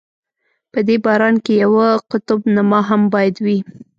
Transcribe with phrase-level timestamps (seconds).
[0.71, 3.59] په دې باران کې یوه قطب نما هم باید وي.